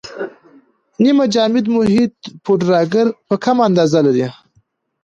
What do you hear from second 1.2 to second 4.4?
جامد محیط پوډراګر په کمه اندازه لري.